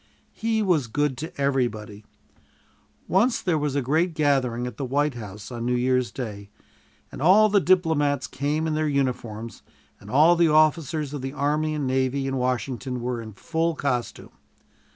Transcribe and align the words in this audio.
He 0.33 0.63
was 0.63 0.87
good 0.87 1.15
to 1.19 1.39
everybody. 1.39 2.03
Once 3.07 3.39
there 3.39 3.59
was 3.59 3.75
a 3.75 3.83
great 3.83 4.15
gathering 4.15 4.65
at 4.65 4.77
the 4.77 4.83
White 4.83 5.13
House 5.13 5.51
on 5.51 5.63
New 5.67 5.75
Year's 5.75 6.09
Day, 6.11 6.49
and 7.11 7.21
all 7.21 7.49
the 7.49 7.59
diplomats 7.59 8.25
came 8.25 8.65
in 8.65 8.73
their 8.73 8.89
uniforms, 8.89 9.61
and 9.99 10.09
all 10.09 10.35
the 10.35 10.47
officers 10.49 11.13
of 11.13 11.21
the 11.21 11.33
army 11.33 11.75
and 11.75 11.85
navy 11.85 12.25
in 12.25 12.37
Washington 12.37 12.99
were 12.99 13.21
in 13.21 13.33
full 13.33 13.75
costume. 13.75 14.31